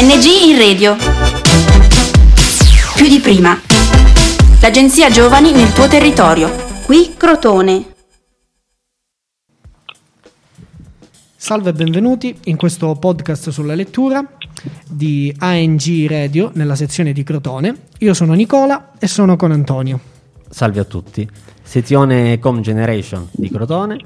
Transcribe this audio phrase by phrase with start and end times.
[0.00, 0.96] ANG in radio.
[2.96, 3.60] Più di prima.
[4.62, 6.50] L'agenzia Giovani nel tuo territorio.
[6.86, 7.84] Qui Crotone.
[11.36, 14.26] Salve e benvenuti in questo podcast sulla lettura
[14.88, 17.76] di ANG Radio nella sezione di Crotone.
[17.98, 20.00] Io sono Nicola e sono con Antonio.
[20.48, 21.28] Salve a tutti.
[21.62, 23.98] Sezione Com Generation di Crotone.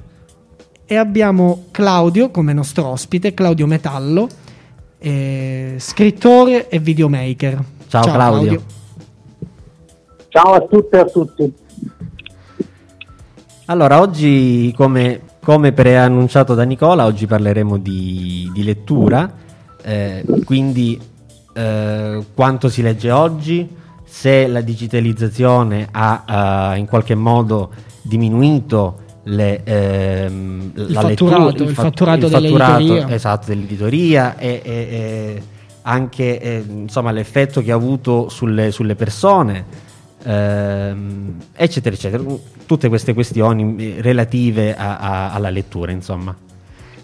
[0.87, 4.29] E abbiamo Claudio come nostro ospite, Claudio Metallo,
[4.99, 7.63] eh, scrittore e videomaker.
[7.89, 8.63] Ciao, Claudio.
[10.29, 11.55] Ciao a tutte e a tutti.
[13.67, 19.33] Allora, oggi come, come preannunciato da Nicola, oggi parleremo di, di lettura,
[19.83, 21.01] eh, quindi
[21.55, 23.69] eh, quanto si legge oggi,
[24.05, 31.71] se la digitalizzazione ha uh, in qualche modo diminuito le, ehm, il, la fatturato, lettura,
[31.71, 35.43] il, fatturato, il fatturato esatto, dell'editoria e, e, e
[35.83, 39.65] anche eh, insomma, l'effetto che ha avuto sulle, sulle persone,
[40.23, 42.23] ehm, eccetera, eccetera.
[42.67, 46.35] Tutte queste questioni eh, relative a, a, alla lettura, insomma.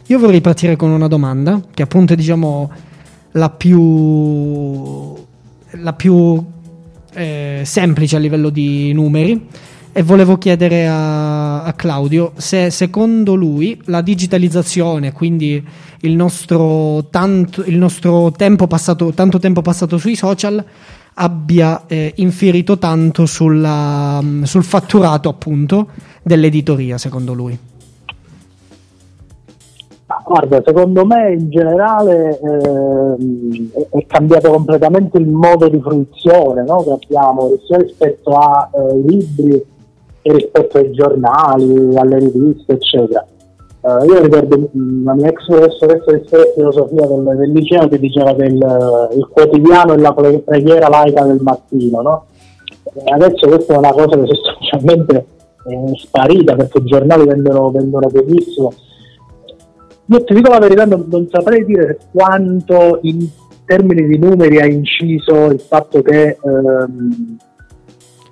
[0.07, 2.71] Io vorrei partire con una domanda che appunto è diciamo
[3.33, 5.15] la più,
[5.71, 6.45] la più
[7.13, 9.47] eh, semplice a livello di numeri
[9.93, 15.65] e volevo chiedere a, a, Claudio se secondo lui la digitalizzazione, quindi
[16.03, 20.65] il nostro, tanto, il nostro tempo passato, tanto tempo passato sui social,
[21.15, 25.89] abbia eh, infierito tanto sulla, sul fatturato appunto
[26.23, 27.59] dell'editoria, secondo lui.
[30.25, 36.91] Guarda, secondo me in generale eh, è cambiato completamente il modo di fruizione no, che
[37.05, 39.65] abbiamo rispetto ai eh, libri
[40.23, 43.25] rispetto ai giornali, alle riviste, eccetera.
[43.83, 44.69] Uh, io ricordo
[45.05, 46.23] la mia ex professoressa di
[46.55, 51.41] filosofia del, del, liceo che diceva che il, il quotidiano è la preghiera laica del
[51.41, 52.25] mattino, no?
[52.93, 55.27] E adesso questa è una cosa che sostanzialmente
[55.65, 58.73] è sparita perché i giornali vendono, vendono pochissimo.
[60.07, 63.27] Io ti dico la verità, non, non saprei dire quanto in
[63.65, 67.39] termini di numeri ha inciso il fatto che ehm,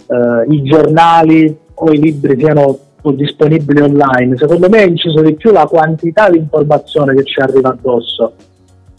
[0.08, 2.78] eh, i giornali o i libri siano
[3.14, 7.70] disponibili online, secondo me ha inciso di più la quantità di informazione che ci arriva
[7.70, 8.34] addosso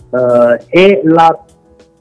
[0.10, 1.46] uh, e la,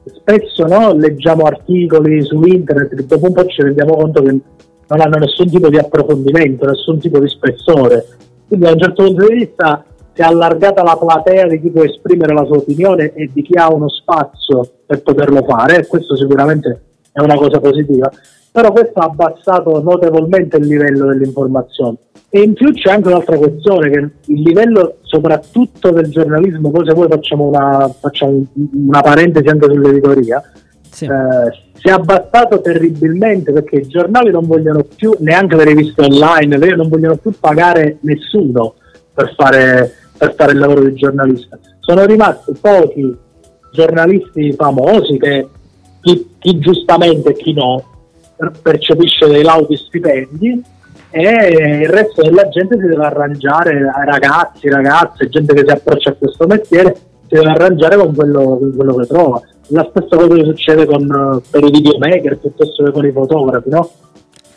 [0.03, 5.01] spesso no, leggiamo articoli su internet che dopo un po' ci rendiamo conto che non
[5.01, 8.07] hanno nessun tipo di approfondimento, nessun tipo di spessore.
[8.47, 11.83] Quindi da un certo punto di vista si è allargata la platea di chi può
[11.83, 16.15] esprimere la sua opinione e di chi ha uno spazio per poterlo fare, e questo
[16.15, 16.81] sicuramente
[17.11, 18.09] è una cosa positiva
[18.51, 21.97] però questo ha abbassato notevolmente il livello dell'informazione.
[22.29, 26.93] E in più c'è anche un'altra questione, che il livello soprattutto del giornalismo, poi se
[26.93, 28.45] voi facciamo una, facciamo
[28.87, 30.43] una parentesi anche sull'editoria,
[30.89, 31.05] sì.
[31.05, 36.57] eh, si è abbassato terribilmente perché i giornali non vogliono più, neanche le riviste online,
[36.75, 38.75] non vogliono più pagare nessuno
[39.13, 41.57] per fare, per fare il lavoro di giornalista.
[41.79, 43.17] Sono rimasti pochi
[43.71, 45.47] giornalisti famosi che
[46.01, 47.83] chi, chi giustamente e chi no
[48.61, 50.63] percepisce dei lauti stipendi
[51.11, 56.13] e il resto della gente si deve arrangiare, ragazzi, ragazze, gente che si approccia a
[56.13, 56.95] questo mestiere,
[57.27, 59.41] si deve arrangiare con quello, con quello che trova.
[59.69, 63.89] La stessa cosa che succede con, per i videomaker piuttosto che con i fotografi, no?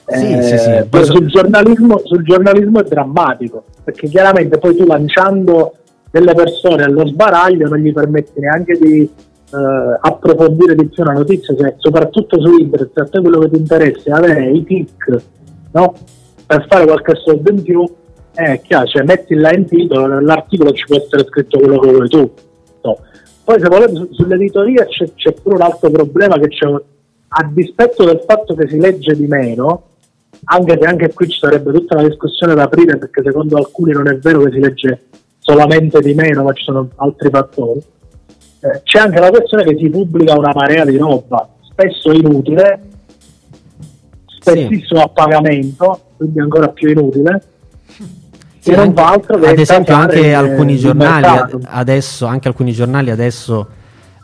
[0.06, 0.84] Sì, eh, sì, sì.
[0.90, 5.72] Poi sul, giornalismo, sul giornalismo è drammatico, perché chiaramente poi tu lanciando
[6.10, 9.08] delle persone allo sbaraglio non gli permetti neanche di
[9.52, 13.58] eh, approfondire di più una notizia, cioè, soprattutto su internet, a te quello che ti
[13.58, 15.22] interessa avere i click
[15.72, 15.94] no?
[16.46, 17.84] per fare qualche soldo in più,
[18.34, 22.08] è chiaro, cioè, metti là in titolo, nell'articolo ci può essere scritto quello che vuoi
[22.08, 22.30] tu.
[22.82, 22.98] No.
[23.44, 28.04] Poi se volete su, sull'editoria c'è, c'è, pure un altro problema che c'è, a dispetto
[28.04, 29.82] del fatto che si legge di meno,
[30.44, 34.08] anche se anche qui ci sarebbe tutta una discussione da aprire perché secondo alcuni non
[34.08, 35.02] è vero che si legge
[35.38, 37.82] solamente di meno, ma ci sono altri fattori
[38.62, 42.80] eh, c'è anche la questione che si pubblica una marea di roba, spesso inutile,
[44.26, 45.04] spessissimo sì.
[45.04, 47.42] a pagamento, quindi ancora più inutile.
[47.86, 53.10] Sì, che non fa altro che ad esempio anche alcuni giornali adesso, anche alcuni giornali
[53.10, 53.66] adesso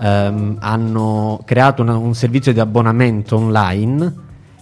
[0.00, 4.14] ehm, hanno creato una, un servizio di abbonamento online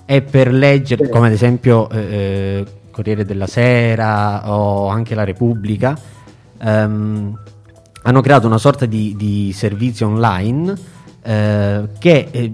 [0.07, 1.11] e per leggere, sì.
[1.11, 5.95] come ad esempio eh, eh Corriere della Sera o anche La Repubblica,
[6.63, 7.39] ehm,
[8.07, 10.75] hanno creato una sorta di, di servizio online
[11.23, 12.53] eh, che, eh,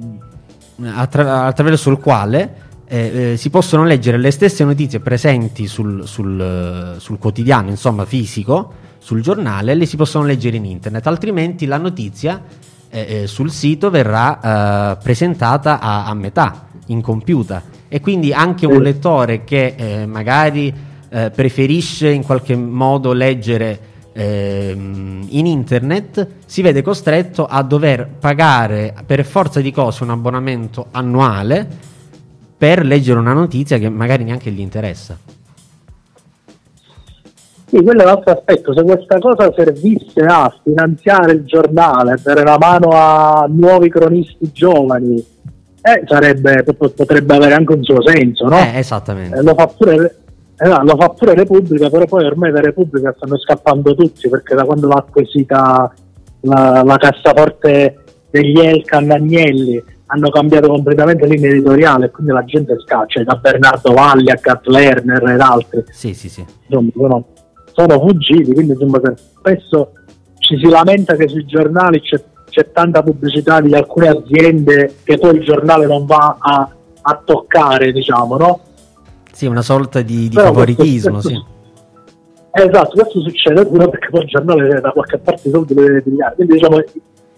[0.94, 2.54] attra- attraverso il quale
[2.86, 8.72] eh, eh, si possono leggere le stesse notizie presenti sul, sul, sul, quotidiano, insomma fisico,
[8.98, 12.42] sul giornale, le si possono leggere in internet, altrimenti la notizia
[12.88, 17.62] eh, sul sito verrà eh, presentata a, a, metà, incompiuta.
[17.88, 20.72] E quindi anche un lettore che eh, magari
[21.10, 28.94] eh, preferisce in qualche modo leggere ehm, in internet si vede costretto a dover pagare
[29.04, 31.66] per forza di cose un abbonamento annuale
[32.56, 35.16] per leggere una notizia che magari neanche gli interessa.
[37.72, 38.74] Sì, quello è l'altro aspetto.
[38.74, 45.16] Se questa cosa servisse a finanziare il giornale, dare la mano a nuovi cronisti giovani,
[45.80, 48.58] eh, sarebbe, potrebbe avere anche un suo senso, no?
[48.58, 49.38] Eh, esattamente.
[49.38, 50.21] Eh, lo, fa pure,
[50.62, 54.64] eh, lo fa pure Repubblica, però poi ormai da Repubblica stanno scappando tutti perché da
[54.64, 55.92] quando l'ha acquisita
[56.40, 57.98] la, la cassaforte
[58.30, 64.30] degli Elkan Agnelli hanno cambiato completamente linea editoriale quindi la gente scaccia da Bernardo Valli
[64.30, 65.84] a Kat Lerner ed altri.
[65.90, 66.44] Sì, sì, sì.
[66.66, 67.24] Insomma, sono
[67.72, 69.92] sono fuggiti, quindi insomma, spesso
[70.38, 75.36] ci si lamenta che sui giornali c'è, c'è, tanta pubblicità di alcune aziende che poi
[75.36, 76.68] il giornale non va a,
[77.02, 78.60] a toccare, diciamo, no?
[79.32, 81.44] Sì, una sorta di, di favoritismo, questo, sì.
[82.52, 86.02] Esatto, questo succede pure perché poi il giornale da qualche parte i soldi lo deve
[86.02, 86.34] pigliare.
[86.34, 86.82] Quindi diciamo,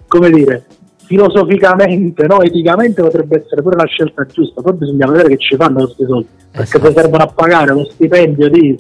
[0.09, 0.65] come dire,
[1.05, 5.85] filosoficamente, no, eticamente potrebbe essere pure la scelta giusta, poi bisogna vedere che ci fanno
[5.85, 6.85] questi soldi, perché esatto.
[6.85, 8.79] poi servono a pagare lo stipendio di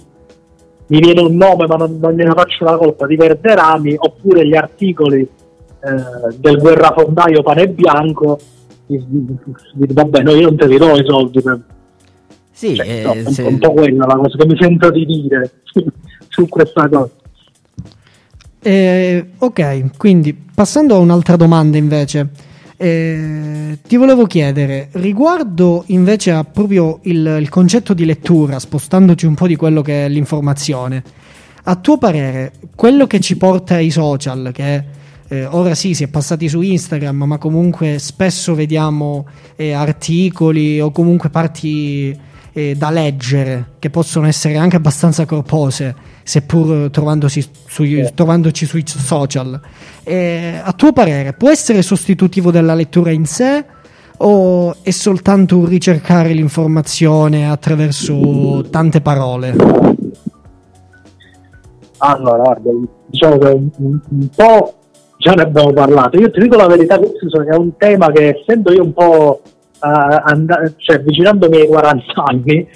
[0.86, 4.54] mi viene un nome ma non, non gliene faccio la colpa di Verderami oppure gli
[4.54, 8.38] articoli eh, del guerrafondaio pane bianco
[8.86, 11.60] vabbè no io non te li do i soldi per...
[12.54, 13.42] sì, cioè, eh, no, è se...
[13.42, 15.50] un po' quella la cosa che mi sento di dire
[16.28, 17.10] su questa cosa.
[18.62, 22.30] Eh, ok quindi passando a un'altra domanda invece
[22.76, 29.34] eh, ti volevo chiedere, riguardo invece a proprio il, il, concetto di lettura, spostandoci un
[29.34, 31.02] po' di quello che è l'informazione,
[31.64, 34.84] a tuo parere, quello che ci porta ai social, che
[35.28, 40.90] eh, ora sì si è passati su Instagram, ma comunque spesso vediamo eh, articoli o
[40.90, 42.16] comunque parti
[42.54, 49.60] eh, da leggere che possono essere anche abbastanza corpose, seppur trovandosi sui, trovandoci sui social.
[50.04, 53.64] Eh, a tuo parere può essere sostitutivo della lettura in sé
[54.16, 59.56] o è soltanto un ricercare l'informazione attraverso tante parole?
[61.98, 62.70] Allora, guarda,
[63.06, 63.68] diciamo che un,
[64.08, 64.74] un po'
[65.18, 66.18] già ne abbiamo parlato.
[66.18, 69.40] Io ti dico la verità, questo è un tema che essendo io un po'
[70.24, 72.68] and- cioè, avvicinandomi ai 40 anni,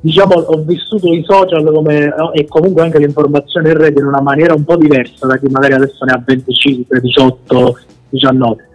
[0.00, 4.54] diciamo, ho vissuto i social come, e comunque anche l'informazione in rete in una maniera
[4.54, 7.78] un po' diversa da chi magari adesso ne ha 25, 18,
[8.10, 8.66] 19.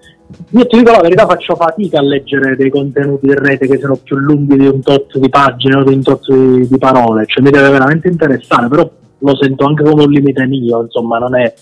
[0.51, 3.97] Io ti dico la verità, faccio fatica a leggere dei contenuti in rete che siano
[3.97, 7.43] più lunghi di un tot di pagine o di un tot di, di parole, cioè
[7.43, 8.89] mi deve veramente interessare, però
[9.19, 11.53] lo sento anche come un limite mio, insomma, non è,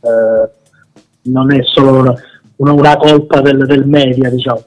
[0.00, 0.50] eh,
[1.22, 2.14] non è solo una,
[2.56, 4.62] una, una colpa del, del media, diciamo.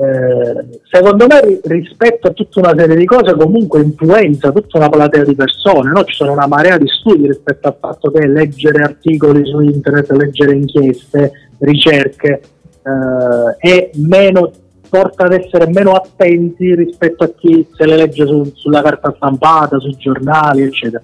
[0.00, 5.24] Eh, secondo me rispetto a tutta una serie di cose comunque influenza tutta una platea
[5.24, 6.04] di persone, no?
[6.04, 10.54] ci sono una marea di studi rispetto al fatto che leggere articoli su internet, leggere
[10.54, 12.40] inchieste, ricerche
[13.58, 14.52] eh, meno,
[14.88, 19.78] porta ad essere meno attenti rispetto a chi se le legge su, sulla carta stampata,
[19.78, 21.02] sui giornali, eccetera.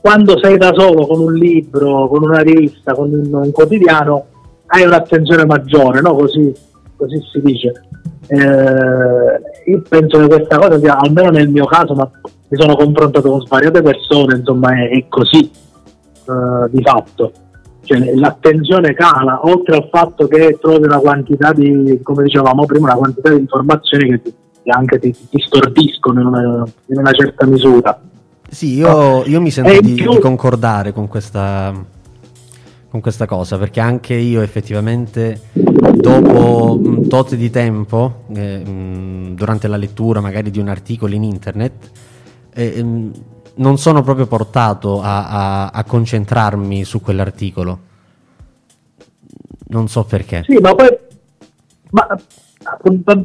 [0.00, 4.26] Quando sei da solo con un libro, con una rivista, con un, un quotidiano,
[4.66, 6.14] hai un'attenzione maggiore, no?
[6.14, 6.52] così,
[7.00, 7.72] così si dice
[8.32, 13.28] eh, io penso che questa cosa sia, almeno nel mio caso, ma mi sono confrontato
[13.28, 17.32] con svariate persone, insomma è, è così eh, di fatto.
[17.82, 22.98] Cioè, l'attenzione cala, oltre al fatto che trovi una quantità di, come dicevamo prima, una
[22.98, 27.46] quantità di informazioni che, ti, che anche ti, ti stordiscono in una, in una, certa
[27.46, 28.00] misura.
[28.48, 30.12] Sì, io, io mi sento di, più...
[30.12, 31.72] di concordare con questa,
[32.90, 39.68] con questa cosa, perché anche io effettivamente dopo un tot di tempo, eh, mh, durante
[39.68, 41.90] la lettura magari di un articolo in internet,
[42.52, 43.12] eh, mh,
[43.54, 47.78] non sono proprio portato a, a, a, concentrarmi su quell'articolo.
[49.68, 50.42] Non so perché.
[50.44, 50.88] Sì, ma poi...
[51.90, 52.06] Ma,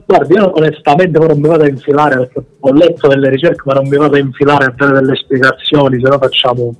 [0.05, 3.87] guardi, io onestamente non mi vado a infilare, perché ho letto delle ricerche, ma non
[3.87, 6.75] mi vado a infilare a dare delle spiegazioni, se no facciamo...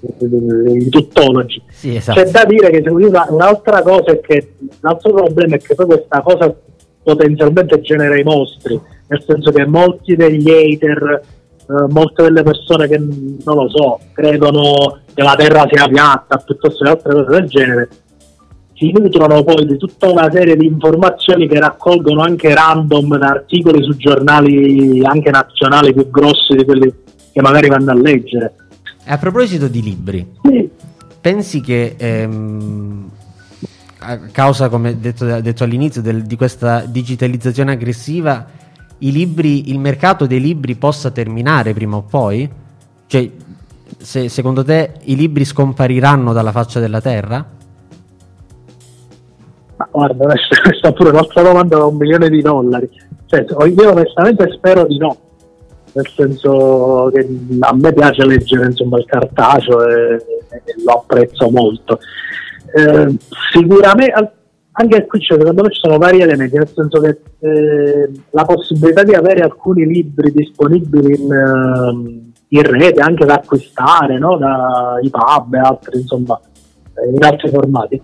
[0.00, 1.62] I tuttologi.
[1.68, 2.20] Sì, esatto.
[2.20, 6.20] C'è da dire che una, un'altra cosa è che l'altro problema è che poi questa
[6.22, 6.54] cosa
[7.02, 11.22] potenzialmente genera i mostri, nel senso che molti degli hater,
[11.68, 16.84] eh, molte delle persone che non lo so, credono che la terra sia piatta piuttosto
[16.84, 17.88] che altre cose del genere,
[18.74, 23.82] si nutrono poi di tutta una serie di informazioni che raccolgono anche random da articoli
[23.82, 26.90] su giornali anche nazionali più grossi di quelli
[27.30, 28.54] che magari vanno a leggere
[29.10, 30.70] a proposito di libri, sì.
[31.20, 33.10] pensi che ehm,
[33.98, 38.46] a causa, come detto, detto all'inizio, del, di questa digitalizzazione aggressiva,
[38.98, 42.48] i libri, il mercato dei libri possa terminare prima o poi?
[43.06, 43.30] Cioè,
[43.98, 47.44] se, secondo te i libri scompariranno dalla faccia della terra?
[49.76, 50.26] Ma guarda,
[50.62, 52.88] questa è pure un'altra domanda da un milione di dollari.
[53.26, 55.16] Cioè, io onestamente spero di no,
[55.92, 57.26] nel senso che
[57.60, 61.98] a me piace leggere insomma, il cartaceo e, e lo apprezzo molto.
[62.72, 63.16] Eh,
[63.52, 64.38] sicuramente
[64.72, 69.02] anche qui cioè, secondo me ci sono vari elementi, nel senso che eh, la possibilità
[69.02, 74.38] di avere alcuni libri disponibili in, uh, in rete, anche da acquistare, no?
[74.38, 76.40] dai pub e altri, insomma,
[77.12, 78.00] in altri formati,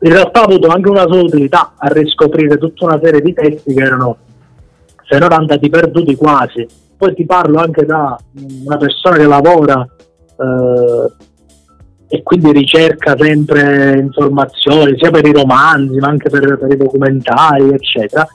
[0.00, 3.74] in realtà ha avuto anche una sua utilità a riscoprire tutta una serie di testi
[3.74, 4.18] che erano
[5.06, 6.66] se non andati perduti quasi.
[6.96, 8.16] Poi ti parlo anche da
[8.64, 11.12] una persona che lavora eh,
[12.06, 17.70] e quindi ricerca sempre informazioni sia per i romanzi ma anche per, per i documentari
[17.72, 18.26] eccetera.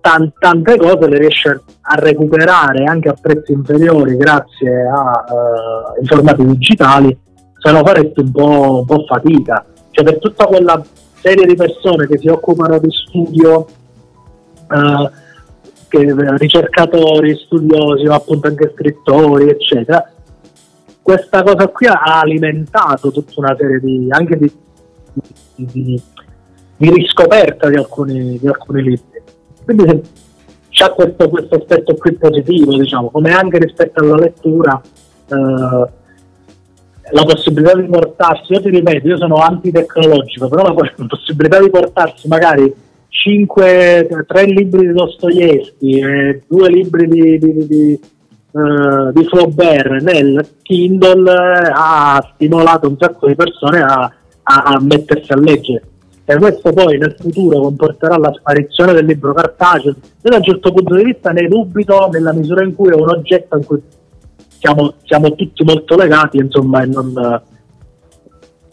[0.00, 6.44] Tant- tante cose le riesce a recuperare anche a prezzi inferiori grazie a uh, informati
[6.44, 7.16] digitali,
[7.56, 10.82] se no faresti un po', un po' fatica cioè per tutta quella
[11.20, 13.66] serie di persone che si occupano di studio,
[14.68, 15.10] uh,
[15.92, 20.10] che, ricercatori, studiosi, ma appunto anche scrittori, eccetera,
[21.02, 24.52] questa cosa qui ha alimentato tutta una serie di anche di,
[25.56, 26.02] di, di,
[26.76, 29.20] di riscoperta di alcuni, di alcuni libri.
[29.64, 30.02] Quindi
[30.70, 34.80] c'è questo, questo aspetto qui positivo, diciamo, come anche rispetto alla lettura.
[35.28, 35.86] Uh,
[37.10, 42.28] la possibilità di portarsi, io ti ripeto, io sono antitecnologico, però la, possibilità di portarsi
[42.28, 42.72] magari
[43.12, 48.00] 5, 3 libri di Dostoevsky e 2 libri di, di, di,
[48.52, 51.30] uh, di Flaubert nel Kindle
[51.72, 54.10] ha stimolato un sacco di persone a,
[54.42, 55.82] a, a mettersi a leggere.
[56.24, 59.90] E questo poi nel futuro comporterà la sparizione del libro cartaceo.
[59.90, 63.10] Io da un certo punto di vista ne dubito nella misura in cui è un
[63.10, 63.82] oggetto in cui
[64.58, 67.12] siamo, siamo tutti molto legati, insomma, e, non,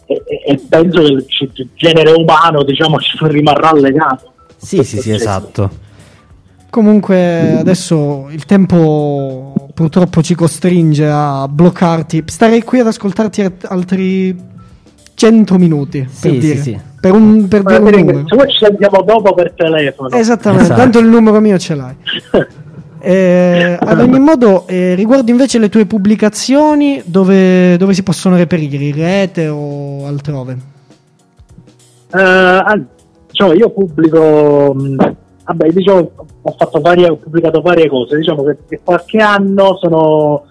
[0.09, 4.33] e, e penso che il genere umano diciamo, ci rimarrà legato.
[4.57, 5.87] Sì, sì, sì, esatto.
[6.69, 12.23] Comunque adesso il tempo purtroppo ci costringe a bloccarti.
[12.25, 14.35] Starei qui ad ascoltarti altri
[15.13, 16.55] 100 minuti sì, per dire.
[16.55, 16.79] Sì, sì.
[16.99, 18.25] Per un, per dire un numero.
[18.27, 20.09] Se ci sentiamo dopo per telefono.
[20.09, 20.81] Esattamente, esatto.
[20.81, 21.95] tanto il numero mio ce l'hai.
[23.01, 28.83] Eh, ad ogni modo, eh, riguardo invece le tue pubblicazioni, dove, dove, si possono reperire?
[28.83, 30.57] In rete o altrove?
[32.11, 32.85] Uh,
[33.27, 35.15] diciamo, io pubblico, mh,
[35.45, 38.17] vabbè, diciamo, ho, varie, ho, pubblicato varie cose.
[38.17, 40.45] Diciamo che, che qualche anno sono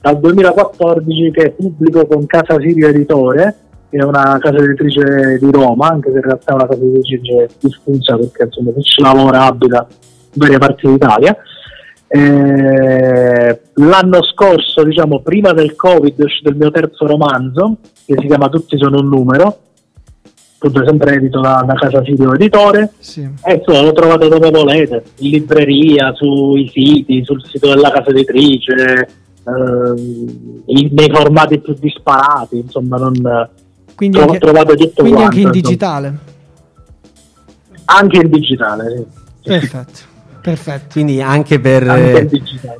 [0.00, 3.56] dal 2014 che pubblico con Casa Sirio Editore,
[3.88, 7.48] che è una casa editrice di Roma, anche se in realtà è una casa editrice
[7.60, 11.36] diffusa perché insomma chi ci lavora abita in varie parti d'Italia.
[12.14, 18.26] Eh, l'anno scorso, diciamo prima del Covid, è uscito il mio terzo romanzo che si
[18.26, 19.58] chiama Tutti sono un numero,
[20.56, 22.92] appunto sempre edito da, da Casa Video Editore.
[22.98, 23.26] Sì.
[23.42, 29.08] E insomma lo trovate dove volete, in libreria, sui siti, sul sito della casa editrice,
[29.44, 33.48] eh, nei formati più disparati, insomma non
[33.94, 36.18] quindi anche, trovate tutto quindi quanto, anche in digitale.
[37.86, 39.06] Anche in digitale,
[39.40, 39.48] sì.
[39.48, 40.10] Perfetto.
[40.42, 40.86] Perfetto.
[40.90, 42.28] Quindi anche per, anche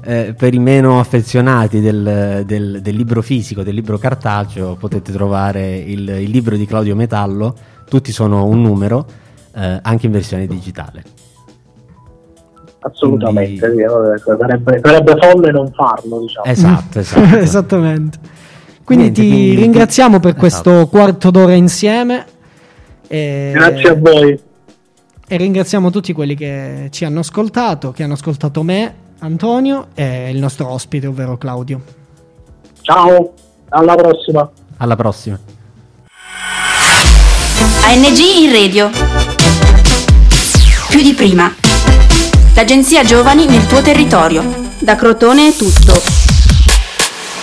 [0.02, 5.76] eh, per i meno affezionati del, del, del, libro fisico, del libro cartaceo, potete trovare
[5.76, 7.54] il, il libro di Claudio Metallo,
[7.88, 9.06] tutti sono un numero,
[9.54, 11.04] eh, anche in versione digitale.
[12.80, 13.84] Assolutamente, Quindi...
[14.38, 16.18] sarebbe, sarebbe, folle non farlo.
[16.18, 16.44] Diciamo.
[16.44, 17.36] Esatto, esatto.
[17.36, 18.18] esattamente.
[18.82, 19.54] Quindi Niente, ti quindi...
[19.54, 20.40] ringraziamo per esatto.
[20.40, 22.24] questo quarto d'ora insieme.
[23.06, 23.52] E...
[23.54, 24.50] Grazie a voi
[25.32, 30.36] e ringraziamo tutti quelli che ci hanno ascoltato, che hanno ascoltato me, Antonio e il
[30.36, 31.80] nostro ospite, ovvero Claudio.
[32.82, 33.32] Ciao,
[33.70, 34.50] alla prossima.
[34.76, 35.40] Alla prossima.
[37.86, 38.90] ANG in radio.
[40.90, 41.50] Più di prima.
[42.54, 44.44] L'agenzia Giovani nel tuo territorio.
[44.80, 46.21] Da Crotone è tutto.